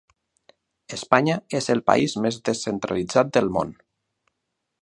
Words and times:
Espanya 0.97 1.35
és 1.59 1.69
el 1.75 1.83
país 1.91 2.17
més 2.27 2.41
descentralitzat 2.49 3.33
del 3.39 3.55
món. 3.59 3.79